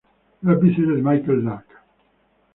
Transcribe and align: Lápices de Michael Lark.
Lápices 0.41 0.87
de 0.87 0.99
Michael 0.99 1.45
Lark. 1.45 1.67